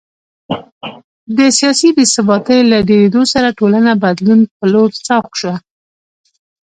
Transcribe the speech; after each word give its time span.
د 1.37 1.39
سیاسي 1.57 1.89
بې 1.95 2.05
ثباتۍ 2.13 2.59
له 2.71 2.77
ډېرېدو 2.89 3.21
سره 3.33 3.55
ټولنه 3.59 3.91
بدلون 4.03 4.39
په 4.57 4.63
لور 4.73 4.89
سوق 5.07 5.29
شوه 5.39 5.55